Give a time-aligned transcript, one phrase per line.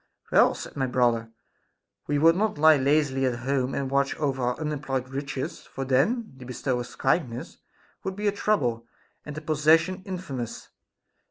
[0.31, 1.29] Well, said my brother,
[2.07, 6.33] we would not lie lazily at home, and watch over our unemployed riches; for then
[6.37, 7.57] the bestower's kindness
[8.03, 8.87] would be a trouble,
[9.27, 10.69] and the possession infamous.